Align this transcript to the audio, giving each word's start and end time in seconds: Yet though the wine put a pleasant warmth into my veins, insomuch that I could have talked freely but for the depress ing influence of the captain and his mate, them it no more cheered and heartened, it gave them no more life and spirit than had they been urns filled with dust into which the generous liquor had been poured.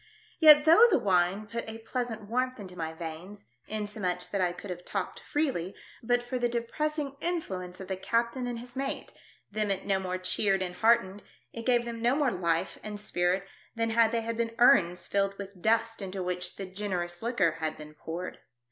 Yet 0.39 0.65
though 0.65 0.87
the 0.89 0.97
wine 0.97 1.45
put 1.45 1.69
a 1.69 1.77
pleasant 1.77 2.27
warmth 2.27 2.59
into 2.59 2.75
my 2.75 2.91
veins, 2.91 3.45
insomuch 3.67 4.31
that 4.31 4.41
I 4.41 4.51
could 4.51 4.71
have 4.71 4.83
talked 4.83 5.19
freely 5.19 5.75
but 6.01 6.23
for 6.23 6.39
the 6.39 6.49
depress 6.49 6.97
ing 6.97 7.17
influence 7.21 7.79
of 7.79 7.87
the 7.87 7.95
captain 7.97 8.47
and 8.47 8.57
his 8.57 8.75
mate, 8.75 9.11
them 9.51 9.69
it 9.69 9.85
no 9.85 9.99
more 9.99 10.17
cheered 10.17 10.63
and 10.63 10.73
heartened, 10.73 11.21
it 11.53 11.67
gave 11.67 11.85
them 11.85 12.01
no 12.01 12.15
more 12.15 12.31
life 12.31 12.79
and 12.81 12.99
spirit 12.99 13.47
than 13.75 13.91
had 13.91 14.11
they 14.11 14.33
been 14.33 14.55
urns 14.57 15.05
filled 15.05 15.37
with 15.37 15.61
dust 15.61 16.01
into 16.01 16.23
which 16.23 16.55
the 16.55 16.65
generous 16.65 17.21
liquor 17.21 17.57
had 17.59 17.77
been 17.77 17.93
poured. 17.93 18.39